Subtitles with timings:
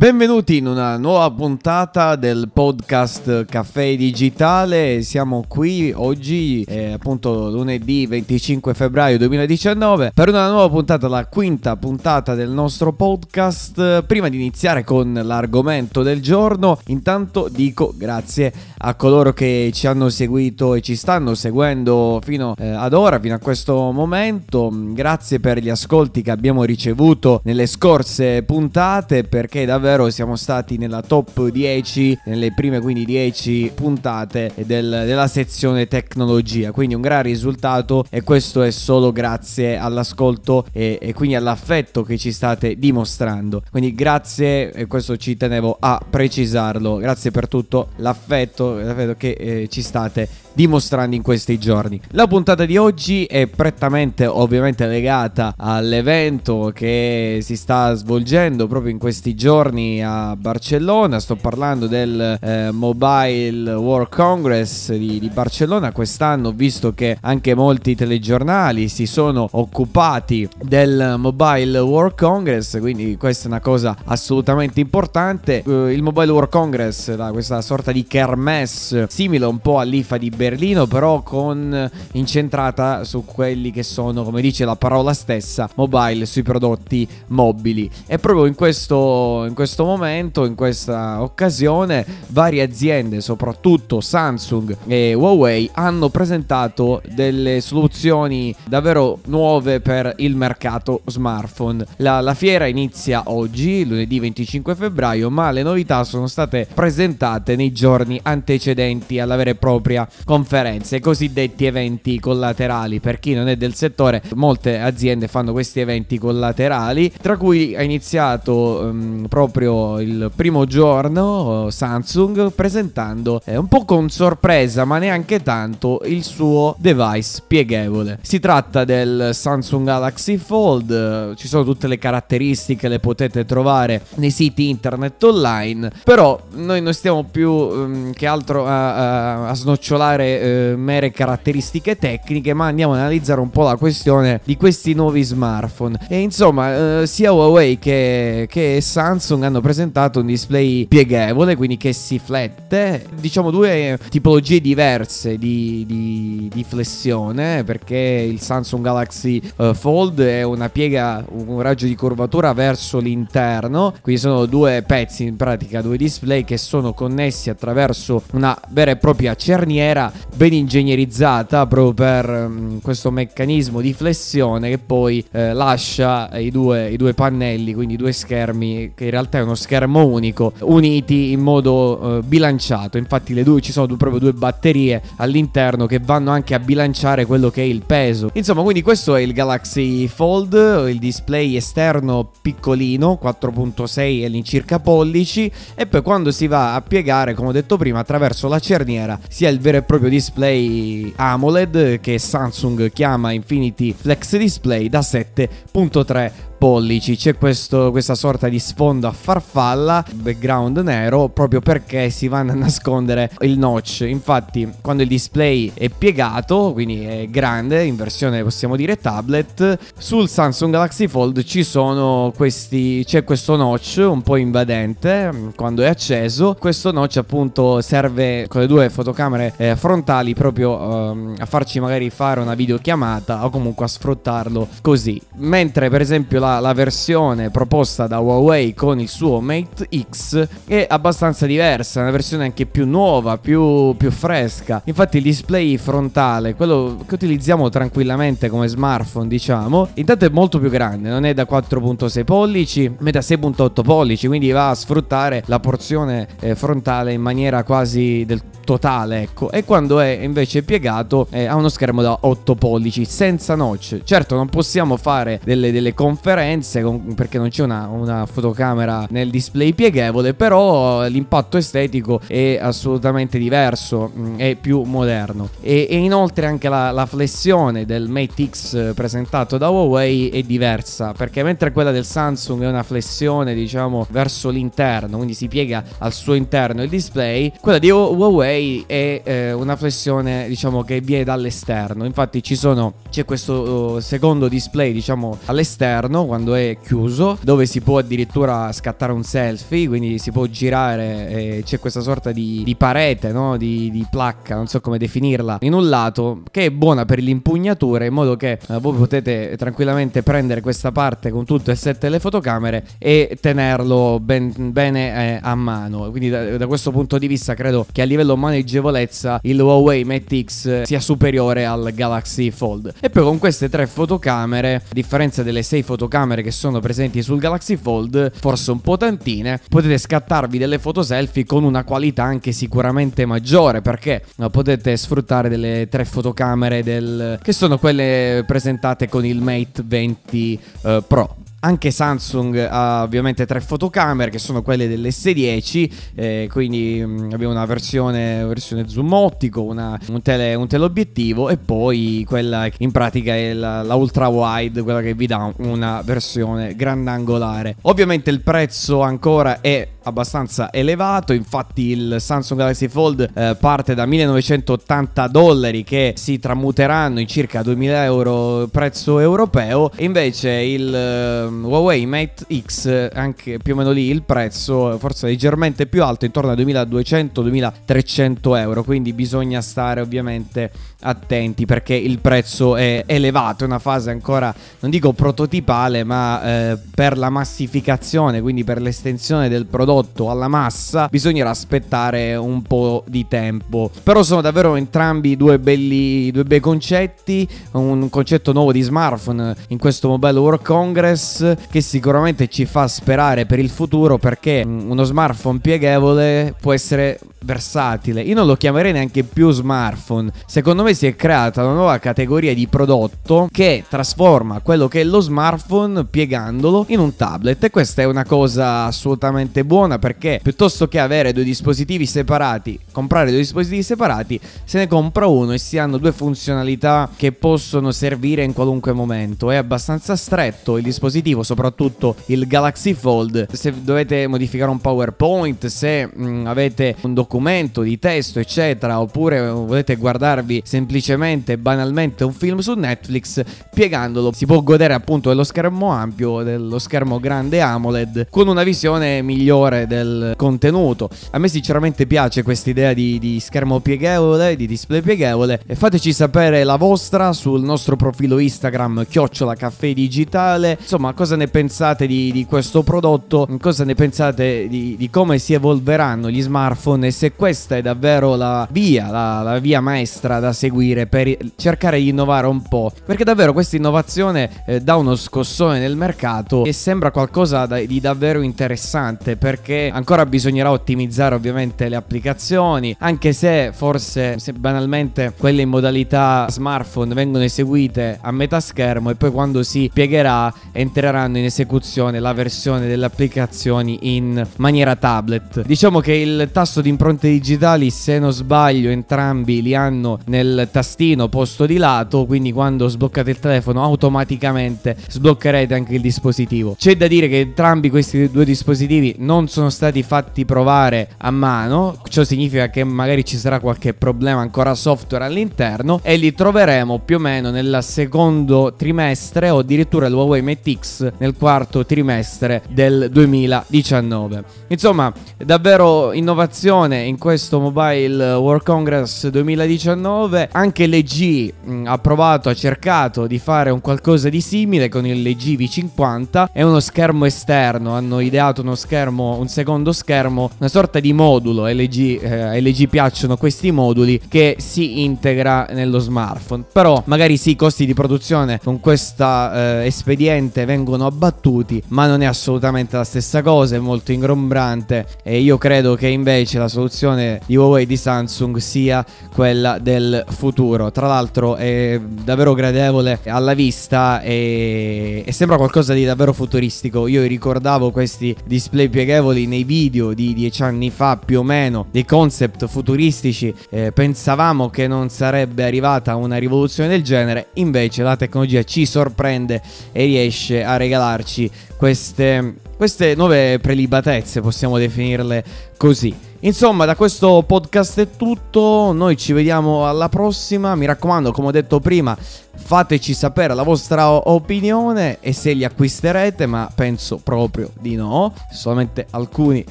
[0.00, 5.02] Benvenuti in una nuova puntata del podcast Caffè Digitale.
[5.02, 11.76] Siamo qui oggi, eh, appunto lunedì 25 febbraio 2019, per una nuova puntata, la quinta
[11.76, 14.04] puntata del nostro podcast.
[14.04, 20.08] Prima di iniziare con l'argomento del giorno, intanto dico grazie a coloro che ci hanno
[20.08, 24.70] seguito e ci stanno seguendo fino eh, ad ora, fino a questo momento.
[24.72, 30.78] Grazie per gli ascolti che abbiamo ricevuto nelle scorse puntate, perché davvero davvero siamo stati
[30.78, 37.22] nella top 10, nelle prime quindi 10 puntate del, della sezione tecnologia, quindi un gran
[37.22, 43.62] risultato e questo è solo grazie all'ascolto e, e quindi all'affetto che ci state dimostrando.
[43.68, 49.68] Quindi grazie e questo ci tenevo a precisarlo, grazie per tutto l'affetto, l'affetto che eh,
[49.68, 52.00] ci state dimostrando in questi giorni.
[52.10, 58.98] La puntata di oggi è prettamente ovviamente legata all'evento che si sta svolgendo proprio in
[58.98, 61.18] questi giorni a Barcellona.
[61.20, 65.92] Sto parlando del eh, Mobile World Congress di, di Barcellona.
[65.92, 73.44] Quest'anno, visto che anche molti telegiornali si sono occupati del Mobile World Congress, quindi questa
[73.44, 75.62] è una cosa assolutamente importante.
[75.64, 80.30] Uh, il Mobile World Congress, da questa sorta di kermesse simile un po' all'IFA di
[80.40, 86.42] Berlino, però con incentrata su quelli che sono, come dice la parola stessa, mobile, sui
[86.42, 87.90] prodotti mobili.
[88.06, 95.12] E proprio in questo, in questo momento, in questa occasione, varie aziende, soprattutto Samsung e
[95.12, 101.84] Huawei, hanno presentato delle soluzioni davvero nuove per il mercato smartphone.
[101.96, 107.72] La, la fiera inizia oggi, lunedì 25 febbraio, ma le novità sono state presentate nei
[107.72, 113.00] giorni antecedenti alla vera e propria conferenze, cosiddetti eventi collaterali.
[113.00, 117.82] Per chi non è del settore, molte aziende fanno questi eventi collaterali, tra cui ha
[117.82, 125.42] iniziato um, proprio il primo giorno Samsung presentando eh, un po' con sorpresa, ma neanche
[125.42, 128.20] tanto, il suo device pieghevole.
[128.22, 134.30] Si tratta del Samsung Galaxy Fold, ci sono tutte le caratteristiche, le potete trovare nei
[134.30, 140.18] siti internet online, però noi non stiamo più um, che altro a, a, a snocciolare
[140.20, 144.94] analizzare eh, mere caratteristiche tecniche, ma andiamo ad analizzare un po' la questione di questi
[144.94, 145.98] nuovi smartphone.
[146.08, 151.92] E insomma, eh, sia Huawei che, che, Samsung hanno presentato un display pieghevole, quindi che
[151.92, 153.06] si flette.
[153.18, 160.42] Diciamo due tipologie diverse di, di, di flessione, perché il Samsung Galaxy uh, Fold è
[160.42, 165.96] una piega, un raggio di curvatura verso l'interno, quindi sono due pezzi in pratica, due
[165.96, 172.80] display che sono connessi attraverso una vera e propria cerniera ben ingegnerizzata proprio per um,
[172.80, 178.12] questo meccanismo di flessione che poi eh, lascia i due, i due, pannelli, quindi due
[178.12, 182.98] schermi, che in realtà è uno schermo unico, uniti in modo eh, bilanciato.
[182.98, 187.50] Infatti due, ci sono due, proprio due batterie all'interno che vanno anche a bilanciare quello
[187.50, 188.30] che è il peso.
[188.34, 195.86] Insomma, quindi questo è il Galaxy Fold, il display esterno piccolino, 4.6 all'incirca pollici, e
[195.86, 199.60] poi quando si va a piegare, come ho detto prima, attraverso la cerniera, sia il
[199.60, 207.16] vero e proprio display AMOLED che Samsung chiama Infinity Flex Display da 7.3 pollici.
[207.16, 212.54] C'è questo, questa sorta di sfondo a farfalla, background nero, proprio perché si vanno a
[212.54, 214.04] nascondere il notch.
[214.06, 220.28] Infatti, quando il display è piegato, quindi è grande, in versione possiamo dire tablet, sul
[220.28, 225.86] Samsung Galaxy Fold ci sono questi, c'è questo notch un po' invadente mm, quando è
[225.86, 226.56] acceso.
[226.58, 232.10] Questo notch appunto serve con le due fotocamere eh, frontali proprio um, a farci magari
[232.10, 235.18] fare una videochiamata o comunque a sfruttarlo così.
[235.36, 240.86] Mentre per esempio la la, versione proposta da Huawei con il suo Mate X è
[240.88, 244.82] abbastanza diversa, una versione anche più nuova, più, più fresca.
[244.86, 250.70] Infatti il display frontale, quello che utilizziamo tranquillamente come smartphone, diciamo, intanto è molto più
[250.70, 255.44] grande, non è da 4.6 pollici, ma è da 6.8 pollici, quindi va a sfruttare
[255.46, 259.50] la porzione eh, frontale in maniera quasi del totale, ecco.
[259.50, 264.00] E quando è invece piegato eh, ha uno schermo da 8 pollici senza notch.
[264.04, 266.39] Certo, non possiamo fare delle, delle conferenze
[266.82, 273.38] con, perché non c'è una, una, fotocamera nel display pieghevole, però l'impatto estetico è assolutamente
[273.38, 275.48] diverso, mm, è più moderno.
[275.60, 281.12] E, e inoltre anche la, la, flessione del Mate X presentato da Huawei è diversa,
[281.12, 286.12] perché mentre quella del Samsung è una flessione, diciamo, verso l'interno, quindi si piega al
[286.12, 292.04] suo interno il display, quella di Huawei è eh, una flessione diciamo che viene dall'esterno.
[292.04, 297.80] Infatti ci sono c'è questo uh, secondo display diciamo all'esterno quando è chiuso dove si
[297.80, 303.32] può addirittura scattare un selfie, quindi si può girare c'è questa sorta di, di parete,
[303.32, 303.56] no?
[303.56, 308.04] di, di, placca, non so come definirla, in un lato che è buona per l'impugnatura
[308.04, 312.20] in modo che uh, voi potete tranquillamente prendere questa parte con tutte e sette le
[312.20, 316.10] fotocamere e tenerlo ben, bene eh, a mano.
[316.10, 320.44] Quindi da, da questo punto di vista credo che a livello maneggevolezza il Huawei Mate
[320.44, 322.94] X sia superiore al Galaxy Fold.
[323.00, 327.38] E poi con queste tre fotocamere, a differenza delle sei fotocamere che sono presenti sul
[327.38, 332.52] Galaxy Fold, forse un po' tantine, potete scattarvi delle foto selfie con una qualità anche
[332.52, 339.40] sicuramente maggiore perché potete sfruttare delle tre fotocamere del, che sono quelle presentate con il
[339.40, 341.36] Mate 20 uh, Pro.
[341.62, 347.66] Anche Samsung ha ovviamente tre fotocamere che sono quelle dell'S10, eh, quindi mh, abbiamo una
[347.66, 353.52] versione, versione zoom ottico, una, un, tele, un, teleobiettivo e poi quella in pratica è
[353.52, 357.76] la, la, ultra wide, quella che vi dà una versione grandangolare.
[357.82, 364.06] Ovviamente il prezzo ancora è abbastanza elevato, infatti il Samsung Galaxy Fold eh, parte da
[364.06, 372.06] 1980 dollari che si tramuteranno in circa 2000 euro prezzo europeo, invece il eh, Huawei
[372.06, 376.54] Mate X anche più o meno lì il prezzo forse leggermente più alto, intorno a
[376.54, 380.70] 2200-2300 euro, quindi bisogna stare ovviamente
[381.02, 386.78] attenti perché il prezzo è elevato, è una fase ancora non dico prototipale ma eh,
[386.94, 393.26] per la massificazione, quindi per l'estensione del prodotto alla massa bisognerà aspettare un po' di
[393.28, 393.90] tempo.
[394.02, 399.78] Però sono davvero entrambi due belli due bei concetti, un concetto nuovo di smartphone in
[399.78, 405.58] questo Mobile World Congress che sicuramente ci fa sperare per il futuro perché uno smartphone
[405.58, 408.20] pieghevole può essere versatile.
[408.20, 410.30] Io non lo chiamerei neanche più smartphone.
[410.46, 415.04] Secondo me si è creata una nuova categoria di prodotto che trasforma quello che è
[415.04, 420.88] lo smartphone piegandolo in un tablet e questa è una cosa assolutamente buona perché piuttosto
[420.88, 425.78] che avere due dispositivi separati, comprare due dispositivi separati, se ne compra uno e si
[425.78, 429.50] hanno due funzionalità che possono servire in qualunque momento.
[429.50, 433.50] È abbastanza stretto il dispositivo, soprattutto il Galaxy Fold.
[433.52, 439.48] Se dovete modificare un PowerPoint, se mh, mm, avete un documento, di testo, eccetera, oppure
[439.48, 443.42] volete guardarvi semplicemente, banalmente un film su Netflix,
[443.72, 449.22] piegandolo si può godere appunto dello schermo ampio, dello schermo grande AMOLED, con una visione
[449.22, 451.08] migliore del contenuto.
[451.30, 456.12] A me sinceramente piace questa idea di, di schermo pieghevole, di display pieghevole, e fateci
[456.12, 460.76] sapere la vostra sul nostro profilo Instagram, chiocciola caffè digitale.
[460.80, 463.48] Insomma, cosa ne pensate di, di questo prodotto?
[463.60, 468.36] Cosa ne pensate di, di come si evolveranno gli smartphone e se questa è davvero
[468.36, 472.92] la via, la, la, via maestra da seguire per cercare di innovare un po'.
[473.04, 478.40] Perché davvero questa innovazione eh, dà uno scossone nel mercato e sembra qualcosa di davvero
[478.40, 479.59] interessante perché
[479.92, 487.14] ancora bisognerà ottimizzare ovviamente le applicazioni, anche se forse se banalmente quelle in modalità smartphone
[487.14, 492.86] vengono eseguite a metà schermo e poi quando si piegherà entreranno in esecuzione la versione
[492.86, 495.64] delle applicazioni in maniera tablet.
[495.64, 501.28] Diciamo che il tasto di impronte digitali, se non sbaglio, entrambi li hanno nel tastino
[501.28, 506.76] posto di lato, quindi quando sbloccate il telefono automaticamente sbloccherete anche il dispositivo.
[506.78, 511.96] C'è da dire che entrambi questi due dispositivi non sono stati fatti provare a mano,
[512.08, 517.16] ciò significa che magari ci sarà qualche problema ancora software all'interno e li troveremo più
[517.16, 523.08] o meno nel secondo trimestre o addirittura il Huawei Mate X nel quarto trimestre del
[523.10, 524.44] 2019.
[524.68, 530.50] Insomma, davvero innovazione in questo Mobile World Congress 2019.
[530.52, 535.20] Anche l'EG mh, ha provato, ha cercato di fare un qualcosa di simile con il
[535.22, 536.52] LG V50.
[536.52, 541.66] È uno schermo esterno, hanno ideato uno schermo, un secondo schermo, una sorta di modulo.
[541.66, 546.64] LG, eh, LG piacciono questi moduli che si integra nello smartphone.
[546.72, 552.22] Però magari sì, i costi di produzione con questo eh, espediente vengono abbattuti, ma non
[552.22, 556.88] è assolutamente la stessa cosa, è molto ingombrante e io credo che invece la soluzione
[556.90, 560.90] soluzione di Huawei di Samsung sia quella del futuro.
[560.90, 567.06] Tra l'altro è davvero gradevole alla vista e, e sembra qualcosa di davvero futuristico.
[567.06, 572.04] Io ricordavo questi display pieghevoli nei video di dieci anni fa più o meno, dei
[572.04, 573.54] concept futuristici.
[573.70, 579.62] Eh, pensavamo che non sarebbe arrivata una rivoluzione del genere, invece la tecnologia ci sorprende
[579.92, 585.44] e riesce a regalarci queste, queste nuove prelibatezze, possiamo definirle
[585.76, 586.28] così.
[586.42, 588.92] Insomma, da questo podcast è tutto.
[588.92, 590.74] Noi ci vediamo alla prossima.
[590.74, 596.46] Mi raccomando, come ho detto prima, fateci sapere la vostra opinione e se li acquisterete,
[596.46, 598.32] ma penso proprio di no.
[598.50, 599.66] Solamente alcuni eh,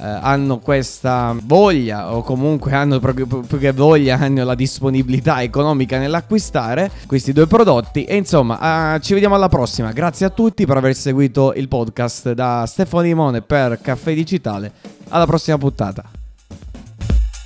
[0.00, 6.90] hanno questa voglia o comunque hanno proprio più che voglia hanno la disponibilità economica nell'acquistare
[7.06, 10.96] questi due prodotti e insomma eh, ci vediamo alla prossima grazie a tutti per aver
[10.96, 14.72] seguito il podcast da Stefano Limone per Caffè Digitale
[15.10, 16.23] alla prossima puntata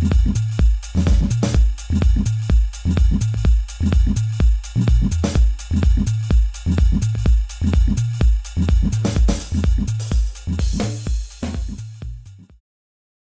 [0.01, 0.48] Mm-hmm.